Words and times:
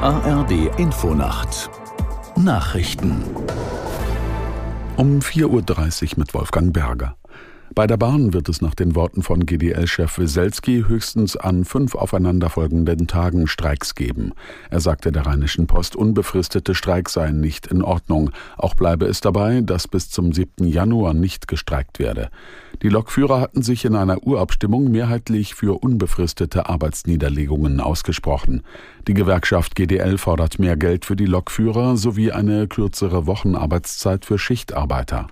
ARD 0.00 0.52
Infonacht 0.78 1.68
Nachrichten 2.36 3.24
um 4.96 5.18
4.30 5.18 6.12
Uhr 6.12 6.18
mit 6.18 6.34
Wolfgang 6.34 6.72
Berger. 6.72 7.16
Bei 7.74 7.86
der 7.86 7.96
Bahn 7.96 8.32
wird 8.32 8.48
es 8.48 8.62
nach 8.62 8.74
den 8.74 8.94
Worten 8.94 9.22
von 9.22 9.44
GDL-Chef 9.44 10.18
Weselski 10.18 10.84
höchstens 10.88 11.36
an 11.36 11.64
fünf 11.64 11.94
aufeinanderfolgenden 11.94 13.06
Tagen 13.06 13.46
Streiks 13.46 13.94
geben. 13.94 14.32
Er 14.70 14.80
sagte 14.80 15.12
der 15.12 15.26
Rheinischen 15.26 15.66
Post, 15.66 15.94
unbefristete 15.94 16.74
Streiks 16.74 17.12
seien 17.12 17.40
nicht 17.40 17.66
in 17.66 17.82
Ordnung. 17.82 18.30
Auch 18.56 18.74
bleibe 18.74 19.06
es 19.06 19.20
dabei, 19.20 19.60
dass 19.60 19.86
bis 19.86 20.10
zum 20.10 20.32
7. 20.32 20.66
Januar 20.66 21.14
nicht 21.14 21.46
gestreikt 21.46 21.98
werde. 21.98 22.30
Die 22.82 22.88
Lokführer 22.88 23.40
hatten 23.40 23.62
sich 23.62 23.84
in 23.84 23.96
einer 23.96 24.22
Urabstimmung 24.26 24.90
mehrheitlich 24.90 25.54
für 25.54 25.82
unbefristete 25.82 26.68
Arbeitsniederlegungen 26.68 27.80
ausgesprochen. 27.80 28.62
Die 29.06 29.14
Gewerkschaft 29.14 29.74
GDL 29.74 30.18
fordert 30.18 30.58
mehr 30.58 30.76
Geld 30.76 31.04
für 31.04 31.16
die 31.16 31.26
Lokführer 31.26 31.96
sowie 31.96 32.32
eine 32.32 32.66
kürzere 32.66 33.26
Wochenarbeitszeit 33.26 34.24
für 34.24 34.38
Schichtarbeiter. 34.38 35.28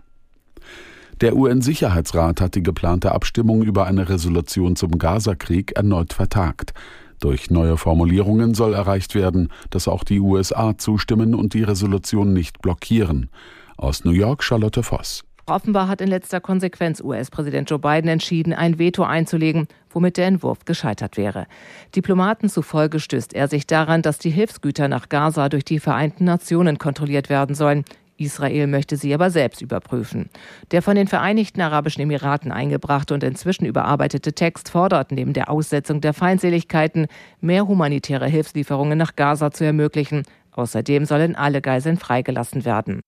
Der 1.22 1.34
UN-Sicherheitsrat 1.34 2.42
hat 2.42 2.56
die 2.56 2.62
geplante 2.62 3.12
Abstimmung 3.12 3.62
über 3.62 3.86
eine 3.86 4.10
Resolution 4.10 4.76
zum 4.76 4.98
Gazakrieg 4.98 5.72
erneut 5.72 6.12
vertagt. 6.12 6.74
Durch 7.20 7.50
neue 7.50 7.78
Formulierungen 7.78 8.52
soll 8.52 8.74
erreicht 8.74 9.14
werden, 9.14 9.48
dass 9.70 9.88
auch 9.88 10.04
die 10.04 10.20
USA 10.20 10.76
zustimmen 10.76 11.34
und 11.34 11.54
die 11.54 11.62
Resolution 11.62 12.34
nicht 12.34 12.60
blockieren. 12.60 13.30
Aus 13.78 14.04
New 14.04 14.10
York 14.10 14.44
Charlotte 14.44 14.82
Voss. 14.82 15.24
Offenbar 15.46 15.88
hat 15.88 16.02
in 16.02 16.08
letzter 16.08 16.40
Konsequenz 16.40 17.00
US-Präsident 17.00 17.70
Joe 17.70 17.78
Biden 17.78 18.08
entschieden, 18.10 18.52
ein 18.52 18.78
Veto 18.78 19.04
einzulegen, 19.04 19.68
womit 19.90 20.18
der 20.18 20.26
Entwurf 20.26 20.66
gescheitert 20.66 21.16
wäre. 21.16 21.46
Diplomaten 21.94 22.50
zufolge 22.50 23.00
stößt 23.00 23.32
er 23.32 23.48
sich 23.48 23.66
daran, 23.66 24.02
dass 24.02 24.18
die 24.18 24.30
Hilfsgüter 24.30 24.88
nach 24.88 25.08
Gaza 25.08 25.48
durch 25.48 25.64
die 25.64 25.78
Vereinten 25.78 26.24
Nationen 26.24 26.78
kontrolliert 26.78 27.30
werden 27.30 27.54
sollen. 27.54 27.84
Israel 28.18 28.66
möchte 28.66 28.96
sie 28.96 29.12
aber 29.14 29.30
selbst 29.30 29.62
überprüfen. 29.62 30.30
Der 30.70 30.82
von 30.82 30.96
den 30.96 31.08
Vereinigten 31.08 31.60
Arabischen 31.60 32.02
Emiraten 32.02 32.52
eingebrachte 32.52 33.14
und 33.14 33.22
inzwischen 33.22 33.66
überarbeitete 33.66 34.32
Text 34.32 34.70
fordert 34.70 35.12
neben 35.12 35.32
der 35.32 35.50
Aussetzung 35.50 36.00
der 36.00 36.14
Feindseligkeiten 36.14 37.06
mehr 37.40 37.66
humanitäre 37.66 38.26
Hilfslieferungen 38.26 38.98
nach 38.98 39.16
Gaza 39.16 39.50
zu 39.50 39.64
ermöglichen. 39.64 40.22
Außerdem 40.52 41.04
sollen 41.04 41.36
alle 41.36 41.60
Geiseln 41.60 41.98
freigelassen 41.98 42.64
werden. 42.64 43.00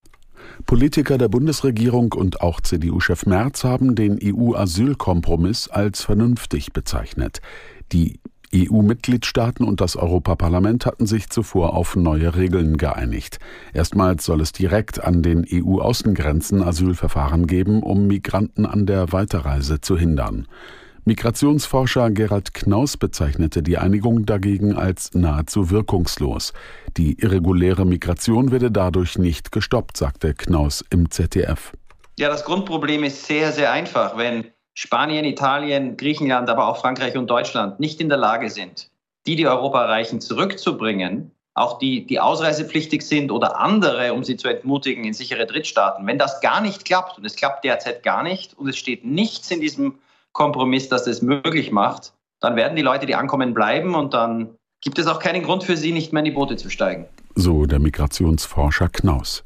Politiker 0.66 1.18
der 1.18 1.28
Bundesregierung 1.28 2.12
und 2.12 2.40
auch 2.40 2.60
CDU-Chef 2.60 3.26
Merz 3.26 3.64
haben 3.64 3.94
den 3.94 4.18
EU-Asylkompromiss 4.22 5.68
als 5.68 6.04
vernünftig 6.04 6.72
bezeichnet. 6.72 7.40
Die 7.92 8.20
EU-Mitgliedstaaten 8.54 9.66
und 9.66 9.80
das 9.80 9.96
Europaparlament 9.96 10.86
hatten 10.86 11.06
sich 11.06 11.30
zuvor 11.30 11.74
auf 11.74 11.96
neue 11.96 12.36
Regeln 12.36 12.76
geeinigt. 12.76 13.38
Erstmals 13.72 14.24
soll 14.24 14.40
es 14.40 14.52
direkt 14.52 15.02
an 15.02 15.22
den 15.22 15.46
EU-Außengrenzen 15.50 16.62
Asylverfahren 16.62 17.46
geben, 17.46 17.82
um 17.82 18.06
Migranten 18.06 18.66
an 18.66 18.86
der 18.86 19.12
Weiterreise 19.12 19.80
zu 19.80 19.98
hindern. 19.98 20.46
Migrationsforscher 21.04 22.10
Gerald 22.10 22.52
Knaus 22.52 22.98
bezeichnete 22.98 23.62
die 23.62 23.78
Einigung 23.78 24.26
dagegen 24.26 24.76
als 24.76 25.14
nahezu 25.14 25.70
wirkungslos. 25.70 26.52
Die 26.98 27.18
irreguläre 27.18 27.86
Migration 27.86 28.50
werde 28.50 28.70
dadurch 28.70 29.18
nicht 29.18 29.50
gestoppt, 29.50 29.96
sagte 29.96 30.34
Knaus 30.34 30.84
im 30.90 31.10
ZDF. 31.10 31.72
Ja, 32.18 32.28
das 32.28 32.44
Grundproblem 32.44 33.04
ist 33.04 33.24
sehr, 33.24 33.52
sehr 33.52 33.72
einfach. 33.72 34.18
Wenn 34.18 34.48
Spanien, 34.80 35.24
Italien, 35.24 35.96
Griechenland, 35.96 36.48
aber 36.48 36.68
auch 36.68 36.76
Frankreich 36.76 37.16
und 37.16 37.28
Deutschland 37.28 37.80
nicht 37.80 38.00
in 38.00 38.08
der 38.08 38.16
Lage 38.16 38.48
sind, 38.48 38.92
die, 39.26 39.34
die 39.34 39.48
Europa 39.48 39.82
erreichen, 39.82 40.20
zurückzubringen, 40.20 41.32
auch 41.54 41.80
die, 41.80 42.06
die 42.06 42.20
ausreisepflichtig 42.20 43.02
sind 43.02 43.32
oder 43.32 43.58
andere, 43.58 44.12
um 44.12 44.22
sie 44.22 44.36
zu 44.36 44.46
entmutigen 44.46 45.02
in 45.02 45.14
sichere 45.14 45.46
Drittstaaten. 45.46 46.06
Wenn 46.06 46.16
das 46.16 46.40
gar 46.40 46.60
nicht 46.60 46.84
klappt, 46.84 47.18
und 47.18 47.24
es 47.24 47.34
klappt 47.34 47.64
derzeit 47.64 48.04
gar 48.04 48.22
nicht, 48.22 48.56
und 48.56 48.68
es 48.68 48.76
steht 48.76 49.04
nichts 49.04 49.50
in 49.50 49.60
diesem 49.60 49.98
Kompromiss, 50.30 50.88
das 50.88 51.08
es 51.08 51.22
möglich 51.22 51.72
macht, 51.72 52.12
dann 52.38 52.54
werden 52.54 52.76
die 52.76 52.82
Leute, 52.82 53.06
die 53.06 53.16
ankommen, 53.16 53.54
bleiben 53.54 53.96
und 53.96 54.14
dann 54.14 54.50
gibt 54.80 55.00
es 55.00 55.08
auch 55.08 55.18
keinen 55.18 55.42
Grund 55.42 55.64
für 55.64 55.76
sie, 55.76 55.90
nicht 55.90 56.12
mehr 56.12 56.20
in 56.20 56.26
die 56.26 56.30
Boote 56.30 56.54
zu 56.54 56.70
steigen. 56.70 57.06
So 57.34 57.66
der 57.66 57.80
Migrationsforscher 57.80 58.90
Knaus. 58.90 59.42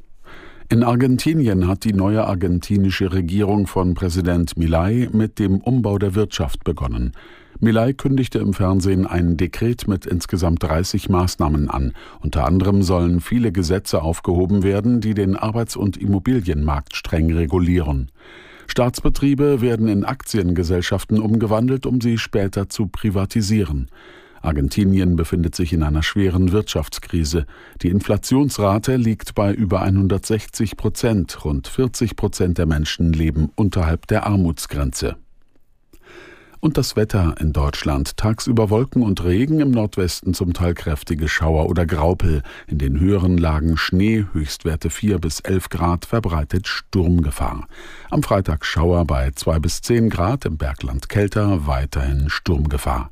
In 0.73 0.83
Argentinien 0.83 1.67
hat 1.67 1.83
die 1.83 1.93
neue 1.93 2.25
argentinische 2.25 3.13
Regierung 3.13 3.67
von 3.67 3.93
Präsident 3.93 4.57
Milei 4.57 5.07
mit 5.11 5.37
dem 5.37 5.61
Umbau 5.61 5.99
der 5.99 6.15
Wirtschaft 6.15 6.63
begonnen. 6.63 7.11
Milei 7.59 7.93
kündigte 7.93 8.39
im 8.39 8.53
Fernsehen 8.53 9.05
ein 9.05 9.37
Dekret 9.37 9.87
mit 9.87 10.07
insgesamt 10.07 10.63
30 10.63 11.09
Maßnahmen 11.09 11.69
an. 11.69 11.93
Unter 12.21 12.45
anderem 12.45 12.81
sollen 12.81 13.19
viele 13.19 13.51
Gesetze 13.51 14.01
aufgehoben 14.01 14.63
werden, 14.63 14.99
die 14.99 15.13
den 15.13 15.35
Arbeits- 15.35 15.75
und 15.75 15.95
Immobilienmarkt 15.95 16.95
streng 16.95 17.31
regulieren. 17.31 18.09
Staatsbetriebe 18.65 19.61
werden 19.61 19.87
in 19.87 20.03
Aktiengesellschaften 20.03 21.19
umgewandelt, 21.19 21.85
um 21.85 22.01
sie 22.01 22.17
später 22.17 22.67
zu 22.67 22.87
privatisieren. 22.87 23.91
Argentinien 24.43 25.15
befindet 25.15 25.55
sich 25.55 25.73
in 25.73 25.83
einer 25.83 26.03
schweren 26.03 26.51
Wirtschaftskrise. 26.51 27.45
Die 27.81 27.89
Inflationsrate 27.89 28.97
liegt 28.97 29.35
bei 29.35 29.53
über 29.53 29.81
160 29.81 30.75
Prozent. 30.75 31.45
Rund 31.45 31.67
40 31.67 32.15
Prozent 32.15 32.57
der 32.57 32.65
Menschen 32.65 33.13
leben 33.13 33.51
unterhalb 33.55 34.05
der 34.07 34.27
Armutsgrenze. 34.27 35.15
Und 36.59 36.77
das 36.77 36.95
Wetter 36.95 37.35
in 37.41 37.51
Deutschland. 37.51 38.15
Tagsüber 38.15 38.69
Wolken 38.69 39.01
und 39.01 39.21
Regen, 39.25 39.59
im 39.59 39.71
Nordwesten 39.71 40.33
zum 40.33 40.53
Teil 40.53 40.73
kräftige 40.73 41.27
Schauer 41.27 41.69
oder 41.69 41.85
Graupel. 41.85 42.41
In 42.67 42.77
den 42.77 42.99
höheren 42.99 43.37
Lagen 43.37 43.75
Schnee, 43.75 44.25
Höchstwerte 44.31 44.89
4 44.89 45.19
bis 45.19 45.41
11 45.41 45.67
Grad, 45.67 46.05
verbreitet 46.05 46.69
Sturmgefahr. 46.69 47.67
Am 48.09 48.23
Freitag 48.23 48.65
Schauer 48.65 49.03
bei 49.03 49.31
2 49.31 49.59
bis 49.59 49.81
10 49.81 50.09
Grad, 50.09 50.45
im 50.45 50.57
Bergland 50.57 51.09
kälter, 51.09 51.67
weiterhin 51.67 52.29
Sturmgefahr. 52.29 53.11